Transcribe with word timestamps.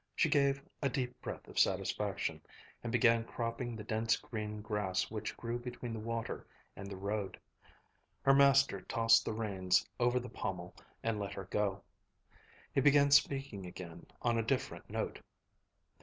She 0.15 0.29
gave 0.29 0.63
a 0.81 0.89
deep 0.89 1.21
breath 1.21 1.47
of 1.47 1.59
satisfaction, 1.59 2.41
and 2.81 2.91
began 2.91 3.23
cropping 3.23 3.75
the 3.75 3.83
dense 3.83 4.17
green 4.17 4.59
grass 4.59 5.11
which 5.11 5.37
grew 5.37 5.59
between 5.59 5.93
the 5.93 5.99
water 5.99 6.47
and 6.75 6.87
the 6.89 6.97
road. 6.97 7.39
Her 8.23 8.33
master 8.33 8.81
tossed 8.81 9.25
the 9.25 9.31
reins 9.33 9.87
over 9.99 10.19
the 10.19 10.27
pommel 10.27 10.73
and 11.03 11.19
let 11.19 11.33
her 11.33 11.45
go. 11.45 11.83
He 12.73 12.81
began 12.81 13.11
speaking 13.11 13.67
again 13.67 14.07
on 14.23 14.39
a 14.39 14.43
different 14.43 14.89
note. 14.89 15.21